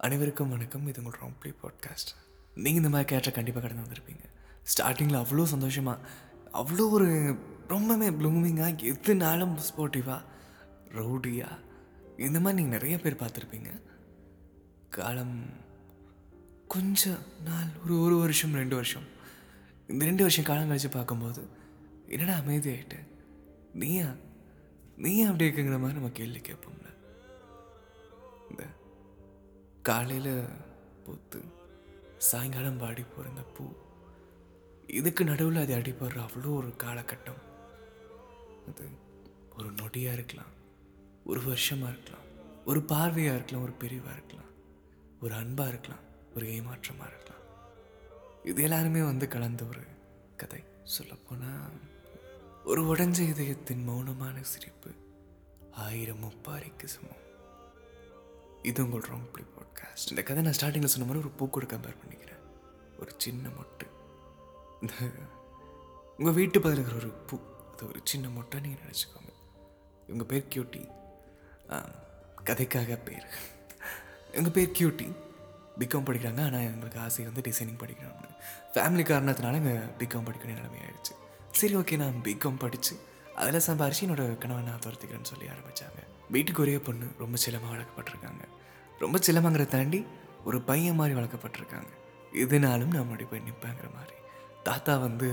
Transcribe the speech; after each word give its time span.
அனைவருக்கும் 0.00 0.48
வணக்கம். 0.48 0.86
இது 0.86 1.02
உங்கள் 1.02 1.20
ராம்ப்ளி 1.20 1.48
பாட்காஸ்ட். 1.48 2.10
நீங்கள் 2.54 2.74
இந்த 2.74 2.88
மாதிரி 2.88 3.08
கேட்ட 3.08 3.30
கண்டிப்பாக 3.30 3.68
கடந்து 3.68 3.86
வந்திருப்பீங்க. 3.86 4.24
ஸ்டார்டிங்கில் 4.62 5.22
அவ்வளோ 5.22 5.44
சந்தோஷமாக 5.44 6.08
அவ்வளோ 6.54 6.90
ஒரு 6.90 7.36
ரொம்பவே 7.68 8.10
ப்ளூமிங்காக 8.10 8.92
எதுனாலும் 8.92 9.54
ஸ்போர்ட்டிவாக 9.68 10.22
ரவுடியாக 10.88 11.58
இந்த 12.16 12.40
மாதிரி 12.40 12.62
நீங்கள் 12.62 12.78
நிறைய 12.78 12.98
பேர் 12.98 13.14
பார்த்துருப்பீங்க. 13.14 13.80
காலம் 14.88 15.42
கொஞ்சம் 16.68 17.22
நாள் 17.44 17.68
ஒரு 17.84 18.00
ஒரு 18.00 18.18
வருஷம் 18.18 18.52
ரெண்டு 18.52 18.74
வருஷம். 18.74 19.06
இந்த 19.88 20.04
ரெண்டு 20.04 20.22
வருஷம் 20.22 20.44
காலம் 20.44 20.66
கழித்து 20.66 20.88
பார்க்கும்போது 20.88 21.48
என்னடா 22.08 22.38
அமைதியாயிட்டு? 22.38 23.00
நீயா? 23.74 24.14
நீயா 24.96 25.30
அப்படி 25.30 25.50
இருக்குங்கிற 25.50 25.78
மாதிரி 25.80 25.92
நம்ம 25.92 26.10
கேள்வி 26.12 26.38
கேட்போம்ல. 26.38 26.87
காலையில் 29.88 30.32
பூத்து 31.04 31.40
சாயங்காலம் 32.28 32.80
வாடி 32.82 33.02
போகிற 33.02 33.30
இந்த 33.32 33.44
பூ. 33.56 33.64
இதுக்கு 34.98 35.22
நடுவில் 35.30 35.60
அது 35.62 35.74
அடிபடுற 35.76 36.18
அவ்வளோ 36.26 36.50
ஒரு 36.60 36.70
காலகட்டம். 36.84 37.42
அது 38.68 38.84
ஒரு 39.58 39.68
நொடியாக 39.80 40.16
இருக்கலாம் 40.18 40.52
ஒரு 41.30 41.40
வருஷமாக 41.48 41.92
இருக்கலாம் 41.94 42.26
ஒரு 42.70 42.80
பார்வையாக 42.92 43.38
இருக்கலாம் 43.38 43.64
ஒரு 43.66 43.74
பிரிவாக 43.82 44.16
இருக்கலாம் 44.16 44.50
ஒரு 45.24 45.34
அன்பாக 45.34 45.72
இருக்கலாம் 45.72 46.04
ஒரு 46.34 46.46
ஏமாற்றமாக 46.56 47.10
இருக்கலாம். 47.12 47.44
இது 48.50 48.62
எல்லாருமே 48.66 49.00
வந்து 49.10 49.28
கலந்த 49.34 49.62
ஒரு 49.70 49.84
கதை. 50.42 50.60
சொல்லப்போனால் 50.96 51.78
ஒரு 52.70 52.82
உடஞ்ச 52.92 53.18
இதயத்தின் 53.32 53.86
மௌனமான 53.88 54.36
சிரிப்பு 54.52 54.90
ஆயிரம் 55.86 56.22
முப்பாரிக்கு 56.24 56.86
சமம். 56.94 57.24
இது 58.68 58.84
உங்கள் 58.84 59.04
ராங்ப்ளி 59.10 59.44
பாட்காஸ்ட் 59.56 60.10
இந்த 60.12 60.22
கதை 60.28 60.42
நான் 60.44 60.56
ஸ்டார்டிங்கில் 60.58 60.92
சொன்ன 60.92 61.06
மாதிரி 61.08 61.22
ஒரு 61.24 61.30
பூக்கூட 61.38 61.66
கம்பேர் 61.72 62.00
பண்ணிக்கிறேன். 62.00 62.42
ஒரு 63.00 63.12
சின்ன 63.24 63.48
மொட்டு. 63.58 63.86
இந்த 64.82 64.94
உங்கள் 66.18 66.36
வீட்டு 66.38 66.58
பதில் 66.64 66.78
இருக்கிற 66.78 66.98
ஒரு 67.02 67.10
பூ. 67.28 67.36
அது 67.72 67.86
ஒரு 67.90 68.00
சின்ன 68.10 68.26
மொட்டை 68.36 68.60
நீங்கள் 68.64 68.84
நினச்சிக்கோங்க. 68.84 69.32
இவங்க 70.06 70.24
பேர் 70.32 70.50
கியூட்டி 70.54 70.82
கதைக்காக 72.48 72.98
பேர். 73.08 73.26
எங்கள் 74.38 74.54
பேர் 74.56 74.76
கியூட்டி 74.78 75.08
பிகாம் 75.80 76.06
படிக்கிறாங்க. 76.08 76.42
ஆனால் 76.48 76.66
எங்களுக்கு 76.70 77.00
ஆசை 77.06 77.24
வந்து 77.28 77.44
டிசைனிங் 77.48 77.80
படிக்கணும்னு 77.82 78.30
ஃபேமிலி 78.74 79.04
காரணத்தினால 79.10 79.60
எங்கள் 79.62 79.90
பிகாம் 80.02 80.26
படிக்கணும் 80.28 80.58
நிலைமை 80.58 80.80
ஆயிடுச்சு 80.86 81.14
சரி 81.60 81.74
ஓகே 81.80 81.96
நான் 82.02 82.22
பிகாம் 82.28 82.62
படித்து 82.64 82.94
அதில் 83.40 83.66
சம்பாரிச்சு 83.66 84.04
என்னோட 84.06 84.22
கணவன் 84.42 84.70
நான் 84.70 84.84
துரத்துக்கிறேன்னு 84.84 85.30
சொல்லி 85.32 85.46
ஆரம்பித்தாங்க 85.54 86.00
வீட்டுக்கு 86.34 86.62
ஒரே 86.62 86.78
பொண்ணு 86.86 87.06
ரொம்ப 87.22 87.36
சிலமாக 87.42 87.72
வளர்க்கப்பட்டிருக்காங்க. 87.74 88.42
ரொம்ப 89.02 89.16
செல்லமாங்கிறத 89.26 89.72
தாண்டி 89.76 90.00
ஒரு 90.48 90.58
பையன் 90.68 90.98
மாதிரி 91.00 91.14
வளர்க்கப்பட்டிருக்காங்க. 91.18 91.90
எதுனாலும் 92.42 92.92
நான் 92.94 93.06
முன்னாடி 93.08 93.26
போய் 93.30 93.46
நிற்பேங்கிற 93.48 93.88
மாதிரி. 93.98 94.16
தாத்தா 94.68 94.94
வந்து 95.06 95.28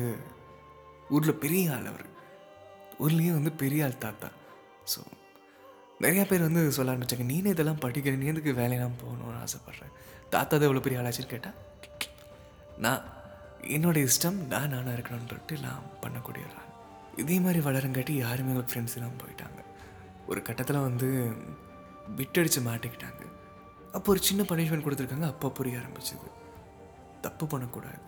ஊரில் 1.16 1.42
பெரிய 1.44 1.74
ஆள் 1.76 1.90
அவர். 1.92 2.06
ஊர்லேயே 3.04 3.32
வந்து 3.38 3.52
பெரிய 3.62 3.86
ஆள் 3.86 4.04
தாத்தா. 4.06 4.30
ஸோ 4.94 5.00
நிறையா 6.04 6.24
பேர் 6.30 6.48
வந்து 6.48 6.62
சொல்ல 6.78 6.94
ஆரம்பிச்சாங்க 6.94 7.26
நீனே 7.32 7.52
இதெல்லாம் 7.56 7.82
படிக்கிற 7.86 8.16
நீ 8.22 8.26
எதுக்கு 8.32 8.54
வேலையெல்லாம் 8.62 8.98
போகணும்னு 9.04 9.42
ஆசைப்பட்றேன் 9.46 9.94
தாத்தா 10.34 10.54
தான் 10.56 10.68
எவ்வளோ 10.70 10.84
பெரிய 10.86 11.02
ஆளாச்சுன்னு 11.02 11.34
கேட்டால் 11.34 11.60
நான் 12.86 13.04
என்னோட 13.76 13.98
இஷ்டம் 14.08 14.40
நான் 14.54 14.74
நானாக 14.74 14.96
இருக்கணுன்ட்டு 14.98 15.56
நான் 15.68 15.86
பண்ணக்கூடிய 16.04 16.44
ஒரு 16.48 16.56
ஆள். 16.62 16.72
இதே 17.22 17.38
மாதிரி 17.46 17.60
வளருங்காட்டி 17.68 18.14
யாருமே 18.24 18.52
எங்களுக்கு 18.52 18.74
ஃப்ரெண்ட்ஸ் 18.74 18.98
எல்லாம் 18.98 19.20
போயிட்டாங்க. 19.22 19.60
ஒரு 20.32 20.40
கட்டத்தில் 20.48 20.86
வந்து 20.90 21.08
விட்டடிச்சு 22.20 22.62
மாட்டிக்கிட்டாங்க. 22.70 23.22
அப்போ 23.96 24.12
ஒரு 24.12 24.22
சின்ன 24.24 24.42
பனிஷ்மெண்ட் 24.44 24.86
கொடுத்துருக்காங்க. 24.86 25.26
அப்போ 25.34 25.50
புரிய 25.50 25.78
ஆரம்பிச்சது. 25.78 26.28
தப்பு 27.22 27.48
பண்ணக்கூடாது. 27.48 28.00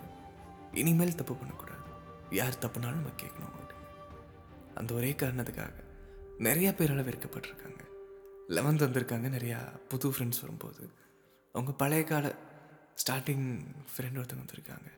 இனிமேல் 0.73 1.15
தப்பு 1.15 1.35
பண்ணக்கூடாது. 1.35 1.85
யார் 2.31 2.61
தப்புனாலும் 2.61 2.99
நம்ம 2.99 3.13
கேட்கணும் 3.21 3.55
அந்த 4.75 4.93
ஒரே 4.93 5.11
காரணத்துக்காக 5.11 5.83
நிறையா 6.39 6.71
பேரால் 6.75 7.05
வெறுக்கப்பட்டிருக்காங்க 7.05 7.81
லெவன்த் 8.49 8.83
வந்திருக்காங்க. 8.85 9.27
நிறையா 9.35 9.57
புது 9.87 10.09
ஃப்ரெண்ட்ஸ் 10.09 10.41
வரும்போது. 10.41 10.83
அவங்க 11.51 11.71
பழைய 11.71 12.03
கால 12.03 12.25
ஸ்டார்டிங் 13.01 13.45
ஃப்ரெண்ட் 13.93 14.19
ஒருத்தவங்க 14.19 14.43
வந்திருக்காங்க. 14.43 14.89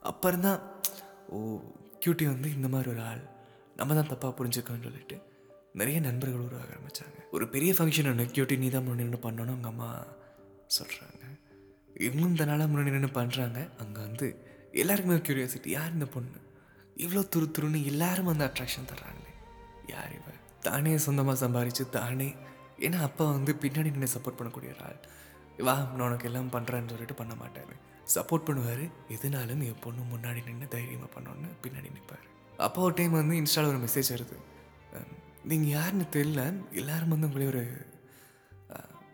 அப்புறம் 0.00 0.40
தான் 0.40 0.60
ஓ 1.28 1.38
கியூட்டி 2.04 2.24
வந்து 2.24 2.54
இந்த 2.54 2.68
மாதிரி 2.68 2.90
ஒரு 2.90 3.02
ஆள். 3.02 3.22
நம்ம 3.76 3.94
தான் 3.94 4.10
தப்பாக 4.12 4.34
புரிஞ்சுக்கோன்னு 4.34 4.86
சொல்லிட்டு 4.88 5.18
நிறைய 5.74 6.00
நண்பர்கள் 6.00 6.40
உருவாக 6.40 6.66
ஆரம்பித்தாங்க 6.66 7.18
ஒரு 7.30 7.48
பெரிய 7.48 7.72
ஃபங்க்ஷன் 7.72 8.08
ஒன்று 8.08 8.24
கியூட்டி 8.24 8.58
நீ 8.58 8.70
தான் 8.70 8.84
முன்னாடி 8.84 9.02
நின்று 9.02 9.18
பண்ணணும் 9.18 9.54
அவங்க 9.54 9.68
அம்மா 9.68 9.88
சொல்கிறாங்க 10.78 11.20
இவங்களும் 11.96 12.48
நாளாக 12.48 12.66
முன்னாடி 12.72 12.90
நின்று 12.90 13.08
பண்ணுறாங்க 13.08 13.58
அங்கே 13.78 14.00
வந்து 14.00 14.26
எல்லாருக்குமே 14.72 15.14
ஒரு 15.14 15.24
கியூரியாசிட்டி 15.26 15.68
யார் 15.68 15.92
இந்த 15.92 16.06
பொண்ணு? 16.06 16.38
இவ்வளோ 16.96 17.22
துரு 17.36 17.46
துருன்னு 17.56 17.84
எல்லாரும் 17.84 18.24
வந்து 18.24 18.44
அட்ராக்ஷன் 18.44 18.88
தர்றாங்களே. 18.92 19.32
யார் 19.86 20.12
இவ? 20.12 20.28
தானே 20.60 20.98
சொந்தமாக 20.98 21.46
சம்பாரித்து 21.46 21.88
தானே. 21.88 22.34
ஏன்னா 22.78 23.00
அப்பா 23.00 23.24
வந்து 23.30 23.52
பின்னாடி 23.52 23.90
நின்று 23.90 24.08
சப்போர்ட் 24.14 24.38
பண்ணக்கூடிய 24.38 24.70
ஒரு 24.70 24.82
ஆள். 24.84 25.00
வா 25.58 25.74
நான் 25.96 26.06
உனக்கு 26.06 26.28
எல்லாம் 26.28 26.52
பண்ணுறேன்னு 26.52 26.88
சொல்லிட்டு 26.88 27.14
பண்ண 27.14 27.34
மாட்டார். 27.34 27.74
சப்போர்ட் 28.14 28.46
பண்ணுவார். 28.48 28.84
எதுனாலும் 29.08 29.62
என் 29.62 29.80
பொண்ணு 29.80 30.02
முன்னாடி 30.12 30.44
நின்று 30.44 30.68
தைரியமாக 30.68 31.10
பண்ணோன்னு 31.16 31.50
பின்னாடி 31.64 31.90
நிற்பார் 31.92 32.26
அப்போ 32.58 32.82
ஒரு 32.82 32.94
டைம் 32.94 33.10
வந்து 33.10 33.36
இன்ஸ்டாவில் 33.36 33.70
ஒரு 33.74 33.78
மெசேஜ் 33.78 34.12
வருது. 34.12 34.36
நீங்கள் 35.50 35.74
யாருன்னு 35.76 36.06
தெரியல. 36.12 36.42
எல்லாரும் 36.80 37.12
வந்து 37.14 37.26
உங்களே 37.26 37.46
ஒரு 37.46 37.64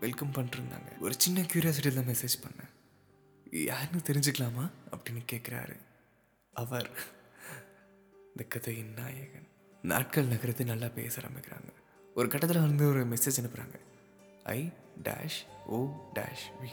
வெல்கம் 0.00 0.33
பண்ணிருந்தாங்க 0.33 0.91
ஒரு 1.05 1.15
சின்ன 1.19 1.41
க்யூரியாசிட்டியில் 1.41 1.99
தான் 1.99 2.11
மெசேஜ் 2.12 2.37
பண்ணேன். 2.44 2.72
யாருன்னு 3.65 4.00
தெரிஞ்சுக்கலாமா? 4.09 4.65
அப்படின்னு 4.93 5.22
கேட்குறாரு 5.33 5.77
அவர். 6.55 6.91
இந்த 8.28 8.44
கதையின் 8.49 8.93
நாயகன். 8.97 9.47
நாட்கள் 9.83 10.31
நகரத்தை 10.33 10.66
நல்லா 10.66 10.89
பேச 10.99 11.15
ஆரம்பிக்கிறாங்க. 11.21 11.71
ஒரு 12.15 12.28
கட்டத்தில் 12.28 12.60
வந்து 12.60 12.84
ஒரு 12.89 13.03
மெசேஜ் 13.06 13.39
அனுப்புகிறாங்க 13.41 13.77
I 14.45 14.60
dash 15.09 15.41
O 15.66 15.78
dash 16.15 16.47
V 16.60 16.71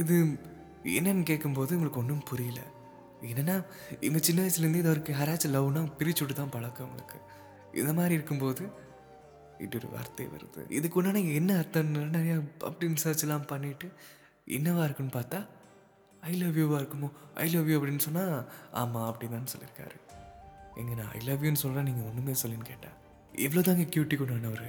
இது 0.00 0.14
என்னன்னு 0.98 1.22
கேட்கும்போது 1.22 1.74
உங்களுக்கு 1.74 2.00
ஒன்றும் 2.00 2.22
புரியல. 2.30 2.60
என்னன்னா 3.22 3.56
இவங்க 4.00 4.20
சின்ன 4.26 4.40
வயசுலேருந்து 4.42 4.80
இது 4.82 4.90
அவருக்கு 4.90 5.14
யாராச்சும் 5.14 5.54
லவ்னா 5.54 5.82
பிரிச்சு 5.98 6.22
விட்டு 6.22 6.34
தான் 6.34 6.54
பழக்கம் 6.56 6.86
அவங்களுக்கு 6.86 7.18
இது 7.72 7.94
மாதிரி 7.94 8.14
இருக்கும்போது 8.14 8.70
இது 9.58 9.78
ஒரு 9.78 9.88
வார்த்தை 9.88 10.26
வருது. 10.26 10.70
இதுக்கு 10.70 10.98
உண்டான 10.98 11.18
என்ன 11.18 11.54
அர்த்தம்னு 11.54 12.02
நிறையா 12.10 12.36
அப்படின்னு 12.60 12.96
சர்ச்லாம் 13.04 13.48
பண்ணிவிட்டு 13.48 13.88
என்னவா 14.46 14.84
இருக்குன்னு 14.84 15.12
பார்த்தா 15.14 15.46
ஐ 16.22 16.34
லவ் 16.34 16.58
யூவாக 16.58 16.80
இருக்குமோ? 16.80 17.10
ஐ 17.34 17.54
லவ் 17.54 17.70
யூ 17.70 17.80
அப்படின்னு 17.80 17.98
சொன்னால் 17.98 18.48
ஆமாம் 18.72 19.06
அப்படி 19.06 19.30
தான் 19.30 19.50
சொல்லியிருக்காரு 19.52 19.96
எங்க 20.76 20.94
நான் 20.94 21.10
ஐ 21.12 21.20
லவ் 21.26 21.44
யூன்னு 21.44 21.52
சொல்கிறேன் 21.52 21.84
நீங்கள் 21.84 22.04
ஒன்றுமே 22.04 22.32
சொல்லின்னு 22.42 22.64
கேட்டேன் 22.64 22.96
இவ்வளோ 23.38 23.60
தாங்க 23.60 23.82
கியூட்டி 23.82 24.16
கொண்டான 24.16 24.48
ஒரு 24.48 24.68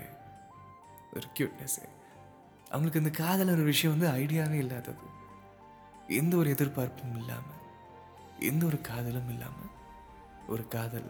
ஒரு 1.14 1.28
க்யூட்னஸ்ஸு 1.40 1.86
அவங்களுக்கு 2.70 3.00
இந்த 3.00 3.10
காதல் 3.10 3.50
ஒரு 3.50 3.64
விஷயம் 3.64 4.00
வந்து 4.00 4.20
ஐடியாவே 4.20 4.54
இல்லாதது. 4.54 5.06
எந்த 6.08 6.36
ஒரு 6.36 6.50
எதிர்பார்ப்பும் 6.50 7.18
இல்லாமல் 7.18 7.56
எந்த 8.40 8.66
ஒரு 8.66 8.82
காதலும் 8.82 9.30
இல்லாமல் 9.30 9.72
ஒரு 10.48 10.68
காதல் 10.68 11.10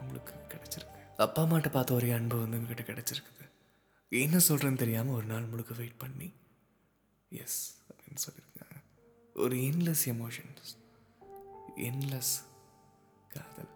அவங்களுக்கு 0.00 0.34
கிடச்சிருக்கு. 0.52 0.98
அப்பா 1.16 1.42
அம்மாட்ட 1.42 1.70
பார்த்த 1.70 1.94
ஒரே 1.94 2.10
அன்பு 2.10 2.36
வந்து 2.40 2.58
இவங்ககிட்ட 2.58 2.84
கிடச்சிருக்குது. 2.90 3.46
என்ன 4.08 4.36
சொல்கிறேன்னு 4.48 4.82
தெரியாமல் 4.82 5.14
ஒரு 5.14 5.26
நாள் 5.26 5.50
முழுக்க 5.52 5.74
வெயிட் 5.74 5.98
பண்ணி 5.98 6.28
எஸ் 7.30 7.58
அப்படின்னு 7.90 8.22
சொல்லியிருக்காங்க. 8.26 8.76
ஒரு 9.34 9.56
என்லெஸ் 9.56 10.04
எமோஷன்ஸ் 10.04 10.70
என்லெஸ் 11.88 12.32
காதல். 13.28 13.72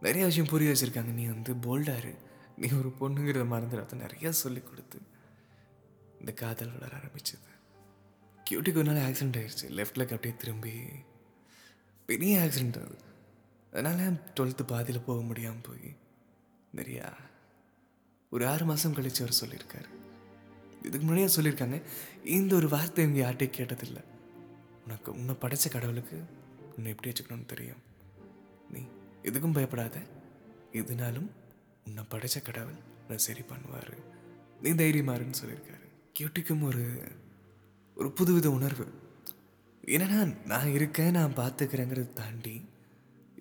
நிறைய 0.00 0.24
விஷயம் 0.26 0.48
புரிய 0.48 0.70
வச்சுருக்காங்க. 0.70 1.12
நீ 1.20 1.24
வந்து 1.26 1.54
போல்டாரு 1.66 2.14
நீ 2.56 2.68
ஒரு 2.80 2.90
பொண்ணுங்கிறத 3.00 3.44
மறந்துடாத 3.52 3.96
நிறையா 4.04 4.28
சொல்லி 4.28 4.60
கொடுத்து 4.60 4.98
இந்த 6.20 6.32
காதல் 6.32 6.72
வளர 6.72 6.92
ஆரம்பிச்சது. 6.96 7.48
கியூட்டிக்கு 8.50 8.82
ஒரு 8.82 8.92
நாள் 8.92 9.10
ஆக்சிடென்ட் 9.10 9.38
ஆயிடுச்சு 9.40 9.68
லெஃப்ட் 9.78 9.98
லெக் 10.00 10.14
அப்படியே 10.16 10.34
திரும்பி 10.38 10.74
பெரிய 12.06 12.32
ஆக்சிடென்ட் 12.38 12.78
அது. 12.84 12.98
அதனால் 13.76 14.20
டுவெல்த்து 14.36 14.64
பாதியில் 14.66 15.06
போக 15.06 15.20
முடியாமல் 15.20 15.64
போய் 15.68 15.88
நிறையா 16.76 17.06
ஒரு 18.30 18.44
ஆறு 18.46 18.64
மாதம் 18.64 18.94
கழித்து 18.94 19.20
அவர் 19.24 19.40
சொல்லியிருக்காரு. 19.40 19.88
இதுக்கு 20.82 21.06
முன்னாடியே 21.06 21.28
சொல்லியிருக்காங்க. 21.36 21.82
இந்த 22.24 22.54
ஒரு 22.54 22.68
வார்த்தை 22.68 23.04
இவங்க 23.04 23.20
யார்கிட்டையும் 23.22 23.58
கேட்டதில்லை. 23.58 24.02
உனக்கு 24.84 25.12
உன்னை 25.12 25.34
படைச்ச 25.40 25.70
கடவுளுக்கு 25.70 26.24
உன்னை 26.76 26.90
எப்படி 26.92 27.12
வச்சுக்கணும்னு 27.12 27.46
தெரியும். 27.46 27.82
நீ 28.70 28.80
எதுக்கும் 29.22 29.52
பயப்படாத. 29.52 29.98
எதுனாலும் 30.72 31.28
உன்னை 31.86 32.04
படைச்ச 32.10 32.42
கடவுள் 32.42 32.78
உன்னை 33.00 33.18
சரி 33.18 33.40
பண்ணுவார். 33.40 33.94
நீ 34.62 34.70
தைரியமாருன்னு 34.70 35.40
சொல்லியிருக்காரு. 35.42 35.86
கியூட்டிக்கும் 36.18 36.64
ஒரு 36.64 36.84
ஒரு 37.94 38.08
புதுவித 38.20 38.46
உணர்வு. 38.46 38.86
என்னன்னா 39.86 40.20
நான் 40.46 40.72
இருக்கேன் 40.72 41.10
நான் 41.10 41.36
பார்த்துக்கிறேங்கிறத 41.36 42.12
தாண்டி 42.12 42.55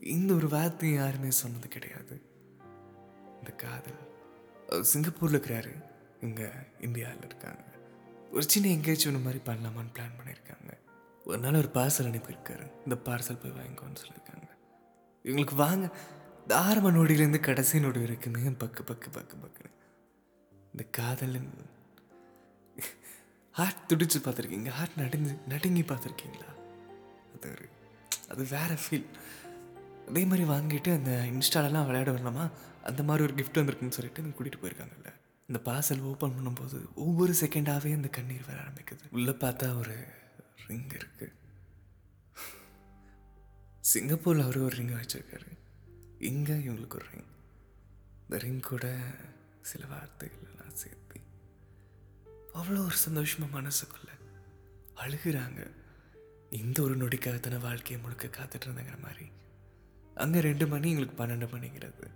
இந்த 0.06 0.34
ஒரு 0.34 0.50
வார்த்தை 0.50 0.94
யாருமே 0.94 1.32
சொன்னது 1.32 1.68
கிடையாது. 1.68 2.22
இந்த 3.38 3.52
காதல். 3.52 4.00
அவர் 4.70 4.84
சிங்கப்பூரில் 4.84 5.40
இருக்கிறாரு. 5.40 5.84
இங்கே 6.22 6.50
இந்தியாவில் 6.80 7.26
இருக்காங்க. 7.26 7.64
ஒரு 8.32 8.50
சின்ன 8.50 8.70
எங்கேஜ்மெண்ட் 8.70 9.22
மாதிரி 9.22 9.42
பண்ணலாமான்னு 9.46 9.98
பிளான் 9.98 10.18
பண்ணியிருக்காங்க. 10.20 10.78
ஒரு 11.26 11.38
நாள் 11.38 11.56
ஒரு 11.56 11.70
பார்சல் 11.74 12.10
அனுப்பியிருக்காரு. 12.10 12.72
இந்த 12.78 12.96
பார்சல் 13.06 13.40
போய் 13.42 13.52
வாங்கிக்கோன்னு 13.52 14.04
சொல்லியிருக்காங்க. 14.04 14.50
இவங்களுக்கு 15.24 15.56
வாங்க. 15.56 15.90
தாரம 16.48 16.94
நொடியிலேருந்து 16.94 17.40
கடைசி 17.40 17.80
நொடி 17.80 18.00
வரைக்குமே 18.00 18.56
பக்கு 18.60 18.80
பக்கு 18.86 19.08
பக்கு 19.12 19.36
பக்குன்னு. 19.44 19.74
இந்த 20.72 20.84
காதலன் 20.92 21.54
ஹார்ட் 23.52 23.94
துடிச்சு 23.94 24.28
பார்த்துருக்கீங்க. 24.28 24.68
ஹார்ட் 24.68 24.98
நடிஞ்சு 24.98 25.48
நடுங்கி 25.48 25.82
பார்த்துருக்கீங்களா? 25.82 26.52
அது 27.36 27.50
ஒரு 27.52 27.70
அது 28.30 28.44
வேற 28.44 28.68
ஃபீல் 28.68 29.06
அதே 30.10 30.24
மாதிரி 30.26 30.46
வாங்கிட்டு 30.54 30.90
அந்த 30.98 31.12
இன்ஸ்டாலெல்லாம் 31.34 31.88
விளையாட 31.90 32.10
வரலாமா 32.12 32.46
அந்த 32.90 33.04
மாதிரி 33.04 33.26
ஒரு 33.28 33.36
கிஃப்ட் 33.40 33.60
வந்திருக்குன்னு 33.60 33.98
சொல்லிட்டு 33.98 34.22
எனக்கு 34.22 34.38
கூட்டிகிட்டு 34.38 34.64
போயிருக்காங்கல்ல. 34.64 35.12
இந்த 35.50 35.60
பார்சல் 35.66 36.04
ஓப்பன் 36.10 36.36
பண்ணும்போது 36.38 36.78
ஒவ்வொரு 37.06 37.34
செகண்டாகவே 37.42 37.92
அந்த 38.00 38.10
கண்ணீர் 38.18 38.48
வர 38.48 38.58
ஆரம்பிக்குது. 38.66 39.04
உள்ளே 39.12 39.34
பார்த்தா 39.44 39.68
ஒரு 39.82 39.96
ரிங் 40.68 40.92
இருக்குது 41.00 41.34
சிங்கப்பூரில் 43.92 44.46
அவர் 44.46 44.60
ஒரு 44.68 44.76
ரிங் 44.76 44.96
வச்சுருக்காரு. 45.00 45.50
இங்கே 46.30 46.56
இவங்களுக்கு 46.66 46.98
ஒரு 47.02 47.08
ரிங் 47.14 47.32
இந்த 48.24 48.38
ரிங் 48.46 48.64
கூட 48.72 48.86
சில 49.72 49.84
வார்த்தைகளெல்லாம் 49.94 50.76
சேர்த்து 50.84 51.20
அவ்வளோ 52.60 52.82
ஒரு 52.90 52.98
சந்தோஷமாக 53.06 53.54
மனசுக்குள்ள 53.58 54.12
அழுகுறாங்க. 55.04 55.62
இந்த 56.62 56.78
ஒரு 56.82 56.96
நொடிக்காக 56.98 57.40
தானே 57.40 57.58
வாழ்க்கையை 57.68 57.98
முழுக்க 58.04 58.28
காத்துட்டு 58.38 58.68
இருந்தாங்கிற 58.68 58.98
மாதிரி 59.02 59.26
அங்கே 60.24 60.40
ரெண்டு 60.50 60.66
மணி 60.74 60.88
எங்களுக்கு 60.92 61.18
பன்னெண்டு 61.22 61.48
மணிங்கிறது. 61.54 62.08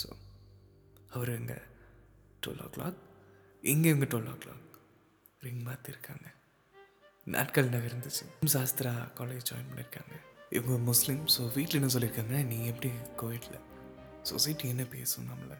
ஸோ 0.00 0.08
அவர் 1.14 1.30
இங்கே 1.40 1.58
டுவெல் 2.42 2.62
ஓ 2.66 2.68
கிளாக் 2.76 3.00
இங்கே 3.72 3.90
இவங்க 3.92 4.06
டுவெல் 4.12 4.30
ஓ 4.32 4.36
கிளாக் 4.44 4.72
ரிங் 5.46 5.62
மாற்றிருக்காங்க 5.68 6.26
நாட்கள் 7.26 7.72
நகர்ந்துச்சு. 7.74 8.24
சாஸ்திரா 8.54 8.92
காலேஜ் 9.18 9.46
ஜாயின் 9.50 9.70
பண்ணியிருக்காங்க 9.70 10.14
இவங்க 10.56 10.76
முஸ்லீம் 10.90 11.22
ஸோ 11.34 11.42
வீட்டில் 11.58 11.78
என்ன 11.80 11.92
சொல்லியிருக்காங்க 11.94 12.36
நீ 12.50 12.58
எப்படி 12.72 12.90
கோவிட்டில் 13.22 13.62
சொசைட்டி 14.30 14.66
என்ன 14.74 14.84
பேசும் 14.96 15.30
நம்மளை? 15.30 15.56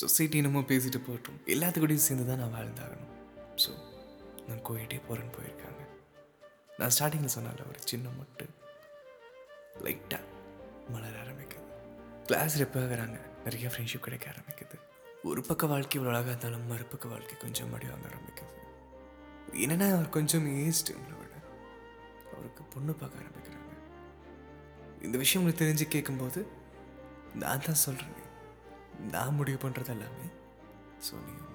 சொசைட்டி 0.00 0.36
என்னமோ 0.40 0.60
பேசிட்டு 0.72 0.98
போகட்டும். 1.06 1.38
எல்லாத்துக்கூடையும் 1.54 2.06
சேர்ந்து 2.06 2.26
தான் 2.30 2.40
நான் 2.42 2.56
வாழ்ந்தாகணும். 2.56 3.12
ஸோ 3.62 3.70
நான் 4.48 4.64
கோயிட்டே 4.68 4.98
போகிறேன்னு 5.08 5.36
போயிருக்காங்க. 5.36 5.82
நான் 6.78 6.92
ஸ்டார்டிங்கில் 6.96 7.36
சொன்னால 7.36 7.66
ஒரு 7.70 7.80
சின்ன 7.92 8.08
மட்டு. 8.18 8.46
லைட்டாக 9.86 10.29
கிளாஸ் 12.30 12.56
ரெப் 12.60 12.76
ஆகுறாங்க 12.80 13.16
நிறைய 13.44 13.68
ஃப்ரெண்ட்ஷிப் 13.72 14.04
கிடைக்க 14.04 14.26
ஆரம்பிக்குது. 14.32 14.76
ஒரு 15.28 15.40
பக்க 15.48 15.66
வாழ்க்கை 15.70 15.94
இவ்வளோ 15.98 16.10
அழகாக 16.10 16.30
இருந்தாலும் 16.32 16.68
மறுபக்க 16.72 17.06
வாழ்க்கை 17.12 17.34
கொஞ்சம் 17.44 17.70
மடி 17.72 17.86
வாங்க 17.90 18.06
ஆரம்பிக்குது. 18.10 18.52
என்னன்னா 19.62 19.86
அவர் 19.94 20.08
கொஞ்சம் 20.16 20.46
ஏஸ்டு 20.64 20.94
உங்களை 20.98 21.16
விட. 21.20 21.34
அவருக்கு 22.34 22.62
பொண்ணு 22.74 22.92
பார்க்க 23.00 23.22
ஆரம்பிக்கிறாங்க. 23.22 23.72
இந்த 25.06 25.16
விஷயம் 25.22 25.40
உங்களுக்கு 25.40 25.62
தெரிஞ்சு 25.64 25.86
கேட்கும்போது 25.94 26.40
நான் 27.42 27.66
தான் 27.66 27.82
சொல்கிறேன் 27.86 28.16
நான் 29.14 29.36
முடிவு 29.40 29.58
பண்ணுறது 29.64 29.92
எல்லாமே 29.96 30.28
ஸோ 31.06 31.14
நீங்கள் 31.26 31.50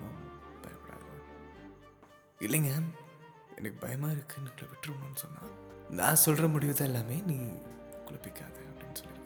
பயப்படாது. 0.64 0.64
பயப்படாத 0.66 2.46
இல்லைங்க 2.48 2.74
எனக்கு 3.60 3.78
பயமாக 3.86 4.16
இருக்குன்னு 4.18 4.52
உங்களை 4.54 4.70
விட்டுருணும்னு 4.74 5.24
சொன்னால் 5.26 5.54
நான் 6.02 6.24
சொல்கிற 6.26 6.48
முடிவு 6.56 6.76
தான் 6.76 6.92
எல்லாமே 6.92 7.20
நீ 7.32 7.38
குழப்பிக்காத 8.08 8.58
அப்படின்னு 8.72 8.98
சொல்லி 9.02 9.25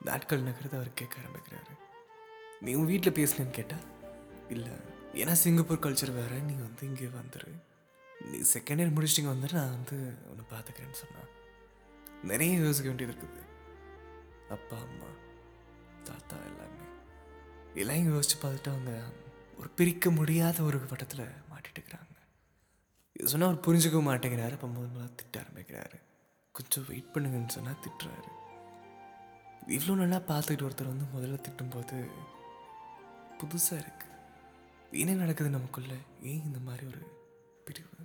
நாட்கள் 0.00 0.42
நகர்ந்து 0.42 0.76
அவர் 0.76 0.90
கேட்க 0.94 1.16
ஆரம்பிக்கிறாரு. 1.20 1.72
நீ 2.60 2.74
உன் 2.74 2.86
வீட்டில் 2.86 3.16
பேசினேன்னு 3.18 3.50
கேட்டால் 3.50 3.86
இல்லை 4.48 4.72
ஏன்னா 5.14 5.32
சிங்கப்பூர் 5.32 5.84
கல்ச்சர் 5.84 6.14
வேறு 6.14 6.40
நீ 6.40 6.54
வந்து 6.54 6.86
இங்கே 6.86 7.04
வந்துரு. 7.04 7.52
நீ 8.30 8.38
செகண்ட் 8.54 8.80
இயர் 8.82 8.94
முடிச்சிட்டிங்க 8.96 9.32
வந்துட்டு 9.34 9.52
நான் 9.52 9.76
வந்து 9.78 9.96
உன்னை 10.30 10.44
பார்த்துக்கிறேன்னு 10.52 11.00
சொன்னான் 11.02 11.30
நிறைய 12.22 12.58
யோசிக்க 12.58 12.88
வேண்டியது 12.88 13.12
இருக்குது. 13.12 13.42
அப்பா 14.48 14.76
அம்மா 14.76 15.10
தாத்தா 16.04 16.36
எல்லாமே. 16.36 16.86
எல்லாம் 17.74 18.14
யோசிச்சு 18.14 18.36
பார்த்துட்டு 18.42 18.70
அவங்க 18.74 18.92
ஒரு 19.58 19.68
பிரிக்க 19.68 20.10
முடியாத 20.10 20.62
ஒரு 20.62 20.78
வட்டத்தில் 20.78 21.24
மாட்டிட்டு 21.50 21.78
இருக்கிறாங்க. 21.78 22.16
இது 23.12 23.28
சொன்னால் 23.28 23.48
அவர் 23.50 23.64
புரிஞ்சுக்க 23.66 24.00
மாட்டேங்கிறாரு. 24.10 24.52
அப்போ 24.52 24.66
முதல் 24.66 24.92
முதல்ல 24.94 25.14
திட்ட 25.14 25.44
ஆரம்பிக்கிறாரு. 25.44 25.98
கொஞ்சம் 26.52 26.86
வெயிட் 26.88 27.12
பண்ணுங்கன்னு 27.14 27.48
சொன்னால் 27.48 27.82
திட்டுறாரு. 27.86 28.30
இவ்வளோ 29.68 29.94
நல்லா 29.94 30.16
பார்த்துக்கிட்டு 30.16 30.66
ஒருத்தர் 30.68 30.92
வந்து 30.92 31.06
முதல்ல 31.14 31.40
திட்டும்போது 31.46 31.96
புதுசாக 33.38 33.80
இருக்குது 33.80 34.06
என்ன 34.90 35.12
நடக்குது 35.12 35.50
நமக்குள்ளே? 35.50 35.96
ஏன் 36.22 36.44
இந்த 36.44 36.58
மாதிரி 36.58 36.86
ஒரு 36.86 37.02
பிரிவு? 37.64 37.96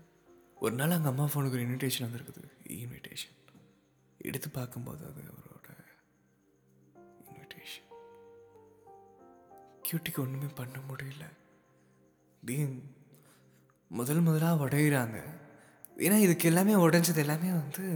ஒரு 0.59 0.75
நாள் 0.75 0.95
அங்கே 0.95 1.07
அம்மா 1.07 1.23
ஃபோனுக்கு 1.23 1.57
ஒரு 1.57 1.67
இன்விடேஷன் 1.67 2.05
வந்திருக்குது. 2.05 2.41
E 2.67 2.75
இன்விடேஷன் 2.85 3.37
எடுத்து 4.17 4.49
பார்க்கும்போது 4.49 5.05
அது 5.05 5.21
அவரோட 5.33 5.69
இன்விடேஷன் 7.29 7.89
கியூட்டிக்கு 9.85 10.21
ஒன்றுமே 10.25 10.49
பண்ண 10.55 10.79
முடியல. 10.89 11.23
தீன் 12.45 12.77
முதல் 13.87 14.21
முதலாக 14.27 14.65
உடையிறாங்க. 14.65 15.17
ஏன்னா 15.97 16.17
இதுக்கு 16.17 16.47
எல்லாமே 16.47 16.73
உடைஞ்சது 16.73 17.23
எல்லாமே 17.25 17.49
வந்து 17.49 17.87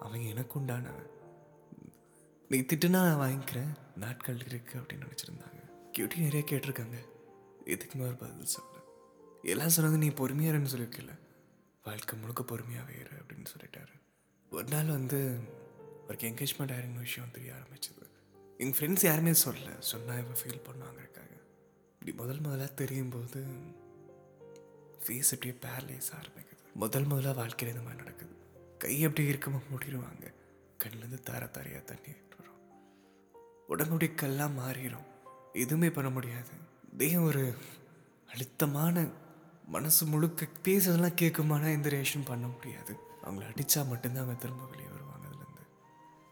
அவன் 0.00 0.20
எனக்கு 0.20 0.58
உண்டானவன் 0.60 1.16
நீ 2.48 2.58
திட்டுனா 2.58 2.88
நான் 2.88 3.18
வாங்கிக்கிறேன். 3.18 3.74
நாட்கள் 3.96 4.44
இருக்கு 4.46 4.78
அப்படின்னு 4.78 5.06
நினச்சிருந்தாங்க. 5.06 5.60
கியூட்டி 5.98 6.18
நிறைய 6.18 6.44
கேட்டிருக்காங்க. 6.50 6.96
எதுக்குமே 7.64 8.00
ஒரு 8.00 8.14
பதில் 8.14 8.44
சொல்ல 8.44 8.70
எல்லாம் 9.42 9.70
சொன்னாங்க 9.76 9.96
நீ 9.96 10.08
பொறுமையாக 10.10 10.58
இருன்னு 10.58 10.70
சொல்லியிருக்கல. 10.76 11.18
வாழ்க்கை 11.84 12.18
முழுக்க 12.18 12.42
பொறுமையாகவே 12.42 13.00
இரு 13.00 13.10
அப்படின்னு 13.10 13.44
சொல்லிட்டாரு. 13.58 14.00
ஒரு 14.50 14.64
நாள் 14.64 14.84
வந்து 14.84 15.38
அவருக்கு 16.02 16.28
என்கேஜ்மெண்ட் 16.28 16.72
ஆயிருந்த 16.76 16.98
விஷயம் 16.98 17.30
தெரிய 17.30 17.52
ஆரம்பிச்சது. 17.52 18.06
எங்கள் 18.58 18.78
ஃப்ரெண்ட்ஸ் 18.78 19.04
யாருமே 19.04 19.30
சொல்லல. 19.30 19.78
சொன்னால் 19.78 20.18
இவன் 20.18 20.36
ஃபீல் 20.42 20.66
பண்ணுவாங்கறக்காக 20.68 21.40
இப்படி 21.92 22.12
முதல் 22.12 22.40
முதலாக 22.40 22.72
தெரியும் 22.72 23.08
போது 23.08 23.44
ஃபேஸ் 25.04 25.34
அப்படியே 25.34 25.58
பேரலைஸ் 25.62 26.10
ஆரம்பிக்குது. 26.20 26.72
முதல் 26.74 27.04
முதலாக 27.04 27.34
வாழ்க்கையில் 27.34 27.76
இந்த 27.76 27.88
மாதிரி 27.88 28.04
நடக்குது. 28.04 28.32
கை 28.78 29.04
அப்படியே 29.04 29.32
இருக்கமாக 29.32 29.68
மூடிடுவாங்க 29.72 30.32
கண்ணிலேருந்து 30.84 31.22
தார 31.22 31.50
தாரையாக 31.50 31.84
தண்ணி. 31.84 32.16
உடம்புடிக்கெல்லாம் 33.68 34.58
மாறிடும் 34.58 35.06
எதுவுமே 35.52 35.90
பண்ண 35.90 36.10
முடியாது. 36.10 36.52
இதே 36.92 37.16
ஒரு 37.16 37.54
அழுத்தமான 38.32 39.06
மனசு 39.66 40.06
முழுக்க 40.06 40.46
பேசுறதெல்லாம் 40.64 41.18
கேட்குமானா 41.20 41.72
எந்த 41.72 41.88
ரியாக்ஷன் 41.88 42.24
பண்ண 42.24 42.46
முடியாது. 42.46 42.92
அவங்கள 43.24 43.46
அடித்தா 43.52 43.80
மட்டும்தான் 43.88 44.22
அவங்க 44.22 44.40
திரும்ப 44.40 44.64
வெளியே 44.64 44.88
வருவாங்க 44.88 45.26
அதுலேருந்து. 45.28 45.64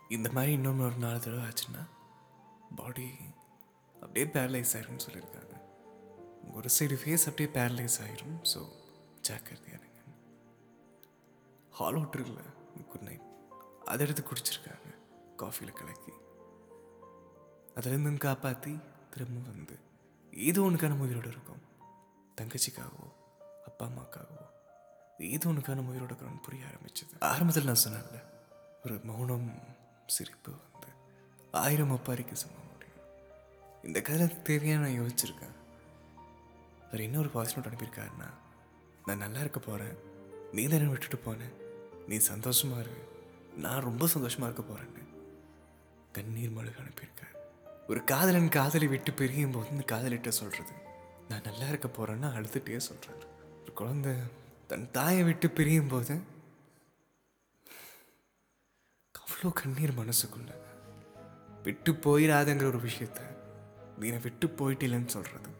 இந்த 0.08 0.30
மாதிரி 0.30 0.52
இன்னொன்று 0.52 0.84
ஒரு 0.84 0.96
நாலு 0.96 1.20
தடவை 1.20 1.44
ஆச்சுன்னா 1.48 1.82
பாடி 2.76 3.08
அப்படியே 3.94 4.26
பேரலைஸ் 4.26 4.74
ஆயிரும்னு 4.76 5.04
சொல்லியிருக்காங்க. 5.06 5.54
ஒரு 6.52 6.68
சைடு 6.78 6.96
ஃபேஸ் 7.02 7.26
அப்படியே 7.30 7.48
பேரலைஸ் 7.58 7.98
ஆயிரும். 8.04 8.36
ஸோ 8.52 8.60
ஜாக்கிரதையா 9.28 9.76
இருங்க. 9.78 10.00
ஹால் 11.70 11.96
வாட்டர் 11.96 12.26
இல்லை 12.26 12.44
குட் 12.90 13.06
நைட். 13.08 13.26
அதை 13.84 14.06
எடுத்து 14.06 14.24
குடிச்சிருக்காங்க. 14.30 14.90
காஃபியில் 15.36 15.78
கலக்கி. 15.80 16.14
அதுலேருந்து 17.76 18.24
காப்பாற்றி 18.26 18.72
திரும்ப 19.12 19.40
வந்து 19.50 19.76
ஏதோ 20.32 20.60
ஒன்றுக்கான 20.66 20.98
உயிரோடு 21.04 21.28
இருக்கும். 21.34 21.62
தங்கச்சிக்காகவோ 22.38 23.08
அப்பா 23.68 23.84
அம்மாக்காகவோ 23.86 24.44
ஏதோ 25.34 25.48
ஒன்றுக்கான 25.50 25.84
உயிரோடு 25.90 26.10
இருக்கணும்னு 26.12 26.46
புரிய 26.46 26.64
ஆரம்பிச்சது. 26.70 27.14
ஆரம்பத்தில் 27.30 27.68
நான் 27.70 27.84
சொன்னேன்ல 27.84 28.18
ஒரு 28.84 29.00
மௌனம் 29.10 29.48
சிரிப்பு 30.06 30.50
வந்து 30.62 30.90
ஆயிரம் 31.62 31.94
அப்பாரிக்கு 31.96 32.36
சமம் 32.42 32.70
முடியும் 32.72 33.04
இந்த 33.82 34.00
கதை 34.08 34.26
தேவையான 34.48 34.82
நான் 34.84 34.98
யோசிச்சிருக்கேன். 35.00 35.56
அவர் 36.86 37.04
இன்னொரு 37.06 37.30
வாய்ஸ் 37.32 37.56
நோட் 37.56 37.70
அனுப்பியிருக்காருன்னா 37.70 38.30
நான் 39.06 39.22
நல்லா 39.24 39.40
இருக்க 39.44 39.60
போகிறேன் 39.60 39.96
நீ 40.56 40.64
தானே 40.66 40.88
விட்டுட்டு 40.92 41.18
போனேன். 41.26 41.54
நீ 42.08 42.16
சந்தோஷமாக 42.32 42.82
இரு. 42.84 42.96
நான் 43.64 43.86
ரொம்ப 43.88 44.06
சந்தோஷமா 44.14 44.48
இருக்க 44.48 44.62
போகிறேன்னு 44.62 45.04
கண்ணீர் 46.18 46.56
மழுக 46.58 46.76
அனுப்பியிருக்கார். 46.84 47.35
ஒரு 47.88 48.04
காதலன் 48.04 48.48
காதலை 48.48 48.86
விட்டு 48.86 49.12
பிரியும் 49.12 49.50
போது 49.50 49.70
இந்த 49.70 49.84
காதலிட்ட 49.84 50.28
சொல்கிறது 50.30 50.72
நான் 51.28 51.42
நல்லா 51.42 51.66
இருக்க 51.68 51.88
போகிறேன்னு 51.88 52.28
அழுதுகிட்டே 52.36 52.80
சொல்கிறாரு 52.86 53.26
ஒரு 53.62 53.72
குழந்தை 53.72 54.12
தன் 54.66 54.90
தாயை 54.90 55.22
விட்டு 55.22 55.50
பிரியும் 55.50 55.88
போது 55.88 56.14
அவ்வளோ 59.14 59.52
கண்ணீர் 59.52 59.98
மனசுக்குள்ள 59.98 60.50
விட்டு 61.62 61.92
போயிடாதங்கிற 62.04 62.66
ஒரு 62.66 62.80
விஷயத்த 62.80 63.20
நீ 63.98 64.06
என்னை 64.06 64.20
விட்டு 64.22 64.46
போயிட்டில்லன்னு 64.48 65.06
சொல்கிறது 65.06 65.50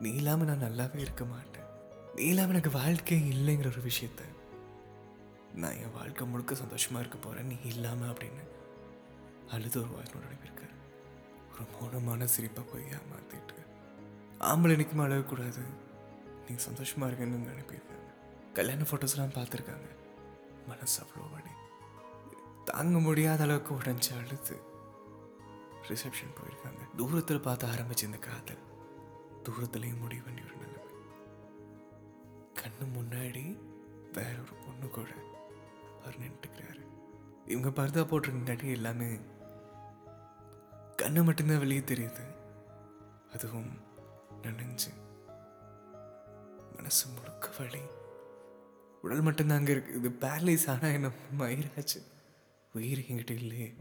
நீ 0.00 0.10
இல்லாமல் 0.12 0.46
நான் 0.46 0.62
நல்லாவே 0.62 0.96
இருக்க 0.96 1.24
மாட்டேன். 1.24 1.68
நீ 2.14 2.22
இல்லாமல் 2.24 2.54
எனக்கு 2.54 2.78
வாழ்க்கையே 2.78 3.32
இல்லைங்கிற 3.32 3.68
ஒரு 3.68 3.82
விஷயத்த 3.82 4.22
நான் 5.54 5.76
என் 5.76 5.94
வாழ்க்கை 5.94 6.26
முழுக்க 6.26 6.54
சந்தோஷமா 6.54 6.98
இருக்க 6.98 7.18
போகிறேன் 7.18 7.46
நீ 7.46 7.56
இல்லாம 7.64 8.06
அப்படின்னு 8.06 8.44
அழுது 9.50 9.80
ஒரு 9.80 9.90
வாழ்க்கை 9.90 10.20
நடைபெறுக்கார் 10.20 10.71
ஒரு 11.52 11.64
மௌனமான 11.74 12.24
சிரிப்பை 12.24 12.64
போய் 12.64 12.90
ஏமாத்திட்டு 12.96 13.58
ஆம்பளை 14.40 14.74
நிற்குமா 14.80 15.04
அழகக்கூடாது? 15.06 15.62
நீங்கள் 16.46 16.66
சந்தோஷமாக 16.68 17.12
இருக்கேன்னு 17.12 17.54
அனுப்பியிருக்காங்க 17.54 18.08
கல்யாண 18.52 18.82
ஃபோட்டோஸ்லாம் 18.82 19.36
பார்த்துருக்காங்க. 19.36 19.88
மனசு 20.68 21.02
அவ்வளோ 21.02 21.30
வழி 21.32 21.52
தாங்க 22.64 22.98
முடியாத 22.98 23.42
அளவுக்கு 23.42 23.74
உடஞ்சி 23.74 24.10
அழுது. 24.18 24.56
ரிசப்ஷன் 25.88 26.36
போயிருக்காங்க. 26.38 26.82
தூரத்தில் 26.96 27.40
பார்த்து 27.40 27.66
ஆரம்பிச்சு 27.66 28.02
இந்த 28.02 28.18
காதல். 28.18 28.62
தூரத்துலேயும் 29.46 29.98
முடிவு 29.98 30.22
பண்ணி 30.22 30.40
ஒரு 30.40 30.56
நிலைமை. 30.56 30.92
கண்ணு 32.60 32.84
முன்னாடி 32.98 33.44
வேற 34.12 34.34
ஒரு 34.42 34.54
பொண்ணு 34.64 34.88
கூட 34.88 35.10
அவர் 36.00 36.20
நின்றுக்கிறாரு 36.20 36.82
இவங்க 37.46 37.70
பர்தா 37.78 38.02
போட்டிருந்தாட்டி 38.10 38.70
எல்லாமே 38.70 39.08
கண்ணை 41.02 41.22
மட்டும்தான் 41.22 41.62
வெளியே 41.64 41.80
தெரியுது. 41.80 42.24
அதுவும் 43.32 43.70
நனைஞ்சு 44.42 44.90
மனசு 46.76 47.08
முழுக்க 47.08 47.48
வழி 47.58 47.82
உடல் 49.02 49.20
மட்டும்தான் 49.20 49.58
அங்கே 49.58 49.72
இருக்கு. 49.72 49.94
இது 49.98 50.08
பேரலைஸ் 50.20 50.66
ஆனால் 50.72 50.92
என்ன 50.92 51.08
மயிராச்சு. 51.38 52.00
உயிர் 52.72 53.06
என்கிட்ட 53.08 53.30
இல்லையே. 53.30 53.74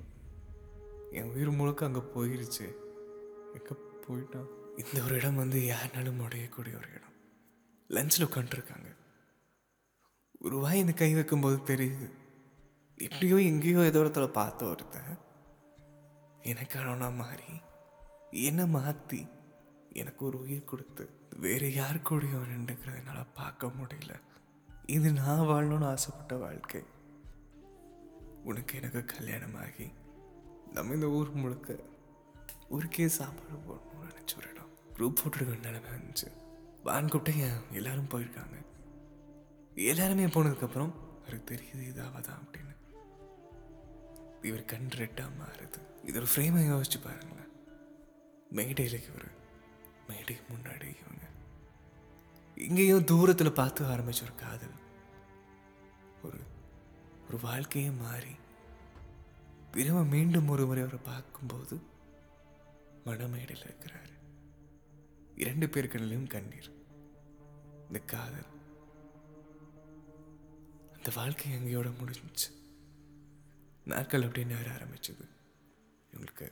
என் 1.11 1.31
உயிர் 1.33 1.51
முழுக்க 1.51 1.85
அங்கே 1.85 2.01
போயிருச்சு. 2.15 2.67
எங்கே 3.57 3.75
போயிட்டான்? 4.05 4.49
இந்த 4.77 4.97
ஒரு 5.05 5.15
இடம் 5.15 5.35
வந்து 5.35 5.59
யாருனாலும் 5.59 6.21
உடையக்கூடிய 6.25 6.75
ஒரு 6.81 6.89
இடம். 6.97 7.15
லஞ்சில் 7.89 8.27
உட்காந்துருக்காங்க 8.27 8.89
ஒரு 10.39 10.57
வாய் 10.57 10.79
இந்த 10.79 10.91
கை 10.91 11.13
வைக்கும்போது 11.13 11.75
தெரியுது. 11.75 12.07
எப்படியோ 12.97 13.37
எங்கேயோ 13.51 13.83
ஏதோ 13.83 13.99
இடத்துல 13.99 14.27
பார்த்த 14.27 14.65
ஒருத்தன். 14.65 15.29
எனக்கான 16.43 17.15
மாறி 17.15 17.61
என்னை 18.31 18.67
மாற்றி 18.67 19.27
எனக்கு 19.93 20.25
ஒரு 20.25 20.41
உயிர் 20.41 20.63
கொடுத்து 20.63 21.09
வேறு 21.39 21.73
யார் 21.73 21.95
கூடயும் 21.95 22.49
நின்றுக்கிறத 22.51 22.97
என்னால் 22.97 23.33
பார்க்க 23.33 23.67
முடியல. 23.67 24.13
இது 24.85 25.11
நான் 25.11 25.39
வாழணும்னு 25.39 25.85
ஆசைப்பட்ட 25.85 26.35
வாழ்க்கை. 26.35 26.83
உனக்கு 28.43 28.81
எனக்கு 28.81 29.05
கல்யாணமாகி 29.05 29.91
நம்ம 30.73 30.93
இந்த 30.93 31.09
ஊர் 31.09 31.31
முழுக்க 31.31 31.75
ஊருக்கே 32.69 33.07
சாப்பாடு 33.07 33.57
போடணும்னு 33.67 34.11
நினச்ச 34.11 34.37
ஒரு 34.37 34.49
இடம். 34.49 34.69
குரூப் 34.97 35.15
ஃபோட்டோ 35.19 35.59
நிலைமை 35.59 35.89
இருந்துச்சு 35.89 36.31
வான் 36.83 37.07
கூப்பிட்டு 37.07 37.39
என் 37.39 37.61
எல்லாரும் 37.71 38.09
போயிருக்காங்க? 38.09 38.65
எல்லாருமே 39.75 40.25
போனதுக்கப்புறம் 40.25 40.93
அவருக்கு 41.21 41.55
தெரியுது 41.55 41.77
இதாக 41.77 42.19
தான் 42.19 42.47
அப்படின்னு. 42.47 42.75
இவர் 44.41 44.65
கண் 44.65 44.87
ரெட்டாக 44.95 45.29
மாறுது. 45.39 46.05
இது 46.05 46.19
ஒரு 46.19 46.29
ஃப்ரேமை 46.35 46.61
யோசிச்சு 46.61 47.03
பாருங்களேன். 47.03 47.49
மேடையில் 48.49 49.03
இவர். 49.03 49.31
மேடைக்கு 50.07 50.53
முன்னாடி 50.53 50.95
இவங்க. 50.99 51.29
எங்கேயோ 52.55 52.99
தூரத்தில் 52.99 53.51
பார்த்து 53.51 53.83
ஆரம்பிச்ச 53.83 54.23
ஒரு 54.23 54.35
காதல். 54.35 54.73
ஒரு 56.23 56.37
ஒரு 57.27 57.39
வாழ்க்கையே 57.41 57.89
மாறி. 57.89 58.35
திரும்ப 59.71 60.03
மீண்டும் 60.03 60.47
ஒரு 60.47 60.65
முறை 60.65 60.81
அவரை 60.81 60.99
பார்க்கும்போது 61.03 61.81
மனமேடையில் 63.05 63.67
இருக்கிறாரு. 63.67 64.13
இரண்டு 65.35 65.65
பேர்களிலும் 65.65 66.27
கண்ணீர். 66.27 66.73
இந்த 67.87 67.99
காதல். 67.99 68.45
அந்த 70.95 71.11
வாழ்க்கை 71.15 71.51
எங்கேயோட 71.51 71.91
முடிஞ்சிச்சு. 72.03 72.60
நாட்கள் 73.91 74.21
அப்படியே 74.21 74.45
நேர 74.45 74.71
ஆரம்பிச்சது. 74.71 75.25
இவங்களுக்கு 76.11 76.47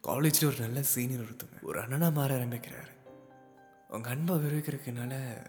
காலேஜில் 0.00 0.48
ஒரு 0.48 0.58
நல்ல 0.58 0.82
சீனியர் 0.82 1.20
ஒருத்தவங்க 1.20 1.62
ஒரு 1.62 1.80
அண்ணனாக 1.80 2.12
மாற 2.12 2.36
ஆரம்பிக்கிறாரு. 2.36 2.92
அவங்க 3.88 4.08
அன்பை 4.08 4.36
விவரிக்கிறதுனால 4.36 5.46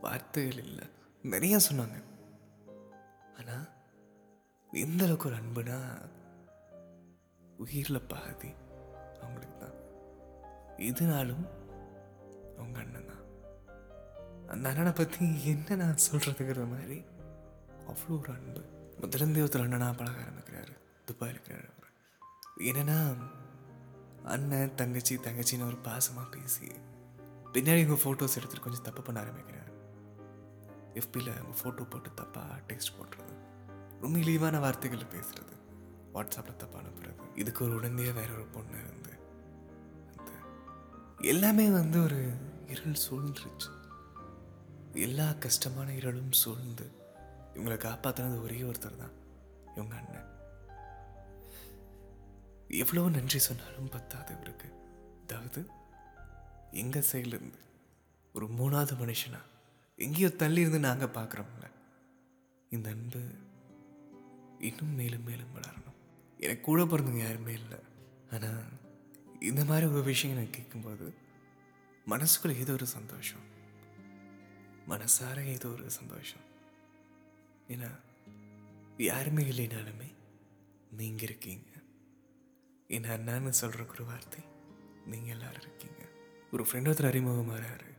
வார்த்தைகள் 0.00 0.64
இல்லை. 0.64 0.86
நிறைய 1.22 1.58
சொன்னாங்க. 1.72 2.02
ஆனால் 3.38 3.68
எந்த 4.72 5.04
அளவுக்கு 5.04 5.28
ஒரு 5.28 5.36
அன்புனா 5.36 6.08
உயிரில் 7.56 8.00
பாதி 8.00 8.52
அவங்களுக்கு 9.20 9.56
தான். 9.56 9.76
இதனாலும் 10.76 11.46
அவங்க 12.56 12.78
அண்ணன் 12.78 13.06
தான். 13.06 13.24
அந்த 14.48 14.68
அண்ணனை 14.68 14.92
பற்றி 14.92 15.44
என்ன 15.44 15.74
நான் 15.74 15.96
சொல்கிறதுங்கிற 16.12 16.70
மாதிரி 16.70 17.04
அவ்வளோ 17.86 18.20
ஒரு 18.20 18.32
அன்பு. 18.32 18.77
முதலேருந்தே 19.00 19.40
ஒருத்தர் 19.40 19.64
அண்ணனாக 19.64 19.96
பழக 19.96 20.22
ஆரம்பிக்கிறாரு. 20.22 20.76
துபாய் 21.04 21.30
இருக்கிறாரு 21.30 21.68
அவர். 21.76 21.90
என்னன்னா 22.58 23.16
அண்ணன் 24.24 24.74
தங்கச்சி 24.74 25.16
தங்கச்சின்னு 25.16 25.66
ஒரு 25.66 25.76
பாசமாக 25.84 26.30
பேசி 26.30 26.66
பின்னாடி 27.52 27.88
உங்கள் 27.88 28.04
ஃபோட்டோஸ் 28.04 28.36
எடுத்துட்டு 28.36 28.60
கொஞ்சம் 28.60 28.82
தப்பு 28.82 29.02
பண்ண 29.02 29.20
ஆரம்பிக்கிறாரு. 29.20 29.72
எஃபியில் 30.94 31.38
அவங்க 31.38 31.60
ஃபோட்டோ 31.62 31.90
போட்டு 31.90 32.10
தப்பாக 32.22 32.62
டெக்ஸ்ட் 32.68 32.96
போடுறது. 32.98 33.34
ரொம்ப 34.00 34.18
இழிவான 34.18 34.58
வார்த்தைகளில் 34.58 35.06
பேசுகிறது 35.06 35.54
வாட்ஸ்அப்பில் 36.14 36.62
தப்பாக 36.62 36.82
அனுப்புறது. 36.82 37.38
இதுக்கு 37.38 37.64
ஒரு 37.64 37.74
உடனே 37.74 38.10
வேற 38.10 38.32
ஒரு 38.32 38.44
பொண்ணு 38.44 38.76
இருந்து 38.78 39.18
அந்த 40.16 40.32
எல்லாமே 41.20 41.68
வந்து 41.68 42.02
ஒரு 42.02 42.34
இருள் 42.66 42.96
சூழ்ந்துருச்சு. 43.10 43.76
எல்லா 44.92 45.32
கஷ்டமான 45.32 45.94
இருளும் 45.94 46.32
சூழ்ந்து 46.32 46.92
இவங்களை 47.58 47.76
காப்பாற்றினது 47.76 48.42
ஒரே 48.42 48.60
ஒருத்தர் 48.60 48.96
தான். 48.96 49.14
இவங்க 49.74 49.96
அண்ணன். 49.96 50.26
எவ்வளோ 52.68 53.08
நன்றி 53.08 53.38
சொன்னாலும் 53.38 53.88
பத்தாது 53.88 54.34
இவருக்கு. 54.34 54.68
அதாவது 55.22 55.66
எங்கள் 56.70 57.04
சைட்லேருந்து 57.12 57.60
ஒரு 58.32 58.46
மூணாவது 58.46 58.94
மனுஷனா 59.02 59.40
எங்கேயோ 59.96 60.28
தள்ளி 60.30 60.60
இருந்து 60.60 60.78
நாங்கள் 60.78 61.08
பார்க்குறோம்ல. 61.08 61.66
இந்த 62.70 62.90
அன்பு 62.90 63.20
இன்னும் 64.58 64.94
மேலும் 64.94 65.24
மேலும் 65.24 65.54
வளரணும். 65.56 65.98
எனக்கு 66.38 66.60
கூட 66.60 66.82
பிறந்தவங்க 66.82 67.24
யாருமே 67.26 67.52
இல்லை. 67.52 67.78
ஆனால் 68.32 68.62
இந்த 69.40 69.64
மாதிரி 69.64 69.86
ஒரு 69.86 70.02
விஷயம் 70.02 70.36
எனக்கு 70.36 70.60
கேட்கும்போது 70.60 71.14
மனசுக்குள்ளே 72.06 72.56
ஏதோ 72.56 72.72
ஒரு 72.72 72.86
சந்தோஷம். 72.86 73.46
மனசார 74.88 75.44
ஏதோ 75.44 75.68
ஒரு 75.68 75.90
சந்தோஷம். 75.90 76.46
ஏன்னா 77.74 77.88
யாருமே 79.06 79.42
இல்லைனாலுமே 79.52 80.08
நீங்கள் 80.98 81.26
இருக்கீங்க. 81.28 81.70
என் 82.96 83.10
அண்ணான்னு 83.14 83.50
சொல்கிற 83.60 83.84
ஒரு 83.94 84.04
வார்த்தை 84.10 84.42
நீங்கள் 85.12 85.34
எல்லாரும் 85.34 85.64
இருக்கீங்க. 85.66 86.02
ஒரு 86.52 86.62
ஃப்ரெண்ட் 86.68 86.88
ஒருத்தர் 86.90 87.10
அறிமுகமாறாரு 87.10 87.90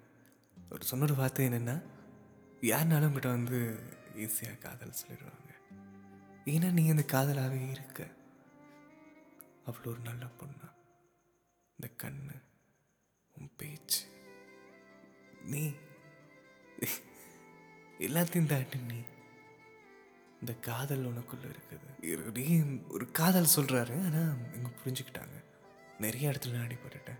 அவர் 0.63 0.89
சொன்ன 0.89 1.05
ஒரு 1.09 1.15
வார்த்தை 1.19 1.45
என்னென்னா 1.49 1.75
யாருனாலும் 2.71 3.09
உங்கள்கிட்ட 3.09 3.35
வந்து 3.37 3.59
ஈஸியாக 4.23 4.61
காதல் 4.65 4.99
சொல்லிடுவாங்க. 5.01 5.51
ஏன்னா 6.53 6.69
நீங்கள் 6.77 6.95
அந்த 6.95 7.05
காதலாகவே 7.13 7.61
இருக்க. 7.75 8.07
அவ்வளோ 9.67 9.91
ஒரு 9.93 10.01
நல்ல 10.09 10.25
பொண்ணா. 10.39 10.67
இந்த 11.77 11.89
கண்ணு 12.03 12.35
உன் 13.35 13.55
பேச்சு. 13.57 14.01
நீ 15.51 15.63
எல்லாத்தையும் 18.07 18.51
தாண்டி 18.51 18.79
நீ 18.89 18.99
இந்த 20.39 20.53
காதல் 20.53 21.07
உனக்குள்ளே 21.07 21.47
இருக்குது. 21.49 22.87
ஒரு 22.87 23.11
காதல் 23.11 23.55
சொல்கிறாரு 23.55 24.05
ஆனால் 24.05 24.35
இவங்க 24.49 24.69
புரிஞ்சுக்கிட்டாங்க. 24.83 25.43
நிறைய 25.99 26.29
இடத்துல 26.29 26.51
நான் 26.51 26.67
அடிபட்டுட்டேன். 26.67 27.19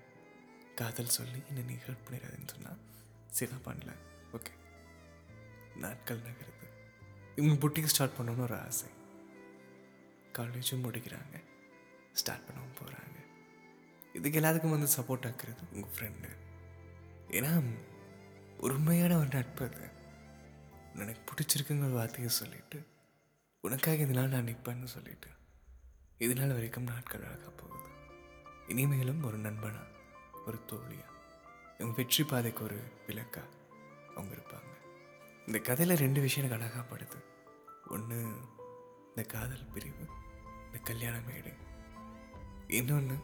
காதல் 0.75 1.15
சொல்லி 1.17 1.41
என்ன 1.47 1.61
நீ 1.61 1.73
ஹெல்ப் 1.73 2.05
பண்ணிடாதுன்னு 2.07 2.47
சொன்னால் 2.47 2.77
சரி 3.29 3.51
நான் 3.51 3.75
பண்ணல. 3.75 3.91
ஓகே 4.33 4.53
நாட்கள் 5.75 6.19
நகருது. 6.19 6.67
இவங்க 7.35 7.67
புட்டிக் 7.67 7.85
ஸ்டார்ட் 7.85 8.15
பண்ணணும்னு 8.17 8.39
ஒரு 8.39 8.57
ஆசை. 8.59 8.89
காலேஜும் 10.37 10.85
முடிக்கிறாங்க. 10.85 11.35
ஸ்டார்ட் 12.13 12.47
பண்ணவும் 12.47 12.77
போகிறாங்க 12.77 13.17
இதுக்கு 14.15 14.39
எல்லாத்துக்கும் 14.39 14.75
வந்து 14.75 14.91
சப்போர்ட் 14.97 15.27
ஆக்குறது 15.29 15.63
உங்கள் 15.73 15.91
ஃப்ரெண்டு 15.95 16.29
ஏன்னா 17.31 17.63
உண்மையான 18.59 19.17
ஒரு 19.17 19.27
நட்பு 19.31 19.65
அது. 19.65 19.89
எனக்கு 20.95 21.21
பிடிச்சிருக்குங்கிற 21.29 21.91
வார்த்தையை 21.91 22.29
சொல்லிட்டு 22.29 22.85
உனக்காக 23.61 23.97
இதனால் 23.97 24.27
நான் 24.27 24.45
நிற்பேன்னு 24.45 24.83
சொல்லிட்டு 24.83 25.29
இதனால் 26.17 26.53
வரைக்கும் 26.53 26.83
நாட்கள் 26.83 27.23
அழகாக 27.23 27.49
போகுது. 27.49 27.89
இனிமேலும் 28.67 29.23
ஒரு 29.23 29.39
நண்பனா 29.39 29.81
ஒரு 30.45 30.59
தோழியா 30.67 31.07
உங்கள் 31.77 31.95
வெற்றி 31.95 32.23
பாதைக்கு 32.23 32.63
ஒரு 32.63 32.79
விளக்கா 33.07 33.43
அவங்க 34.15 34.35
இருப்பாங்க. 34.35 34.71
இந்த 35.45 35.59
கதையில் 35.59 35.97
ரெண்டு 35.97 36.21
விஷயம் 36.21 36.51
எனக்கு 36.51 36.67
அழகாக 36.67 36.85
படுது. 36.95 37.19
ஒன்று 37.87 38.19
இந்த 39.07 39.23
காதல் 39.27 39.67
பிரிவு 39.73 40.05
இந்த 40.65 40.77
கல்யாண 40.83 41.19
மேடு. 41.19 41.53
இன்னொன்று 42.67 43.17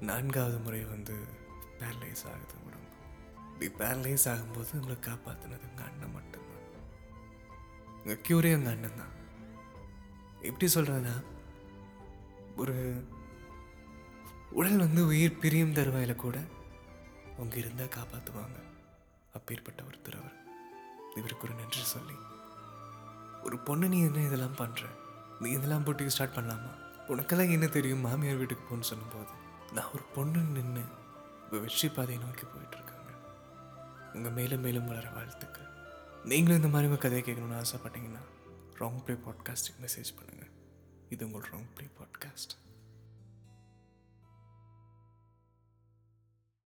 நான்காவது 0.00 0.58
முறை 0.58 0.84
வந்து 0.84 1.14
பேரலைஸ் 1.78 2.24
ஆகுது 2.32 2.56
உடம்பு. 2.66 2.92
இப்படி 3.52 3.70
பேரலைஸ் 3.80 4.28
ஆகும்போது 4.32 4.72
உங்களை 4.72 4.96
காப்பாற்றினது 5.00 5.68
உங்கள் 5.70 5.86
அண்ணன் 5.86 6.12
மட்டும்தான். 6.12 6.49
உங்கள் 8.02 8.22
க்யூரே 8.28 8.52
உங்கள் 8.54 8.72
அண்ணன் 8.72 9.00
தான். 9.00 9.14
எப்படி 10.42 10.66
சொல்கிறேன்னா 10.74 11.14
ஒரு 12.56 12.74
உடல் 14.58 14.78
வந்து 14.78 15.06
உயிர் 15.06 15.40
பிரியும் 15.42 15.72
தருவாயில் 15.72 16.22
கூட 16.24 16.38
அவங்க 17.36 17.56
இருந்தால் 17.56 17.94
காப்பாற்றுவாங்க 17.96 18.58
அப்பேற்பட்ட 19.34 19.80
ஒருத்தர் 19.82 20.18
அவர் 20.20 20.36
இவருக்கு 21.18 21.46
ஒரு 21.48 21.54
நன்றி 21.54 21.82
சொல்லி. 21.94 22.16
ஒரு 23.42 23.58
பொண்ணு 23.58 23.88
நீ 23.88 23.98
என்ன 24.00 24.24
இதெல்லாம் 24.24 24.56
பண்ணுற 24.56 24.88
நீ 25.40 25.50
இதெல்லாம் 25.50 25.84
போட்டு 25.84 26.10
ஸ்டார்ட் 26.10 26.36
பண்ணலாமா? 26.36 26.72
உனக்கெல்லாம் 27.08 27.54
என்ன 27.56 27.66
தெரியும்? 27.66 28.04
மாமியார் 28.06 28.40
வீட்டுக்கு 28.40 28.64
போகணும்னு 28.64 28.90
சொல்லும்போது 28.90 29.32
நான் 29.72 29.92
ஒரு 29.94 30.04
பொண்ணு 30.14 30.40
நின்று 30.56 30.82
வெற்றி 31.50 31.88
பாதையை 31.88 32.18
நோக்கி 32.24 32.44
போயிட்டுருக்காங்க 32.46 33.12
உங்கள் 34.14 34.32
மேலும் 34.32 34.60
மேலும் 34.60 34.86
வளர 34.86 35.06
வாழ்த்துக்கள். 35.10 35.66
நீங்களும் 36.24 36.56
இந்த 36.56 36.68
மாதிரி 36.68 36.88
உங்கள் 36.88 37.02
கதையை 37.02 37.22
கேட்கணுன்னு 37.24 37.60
ஆசைப்பட்டீங்கன்னா 37.60 38.22
ராங் 38.80 38.98
ப்ளே 39.04 39.14
பாட்காஸ்ட்டுக்கு 39.26 39.82
மெசேஜ் 39.82 40.10
பண்ணுங்கள் 40.16 40.50
இது 41.10 41.26
உங்கள் 41.26 41.46
ராங் 41.50 41.68
ப்ளே 41.76 41.86
பாட்காஸ்ட் 41.98 42.52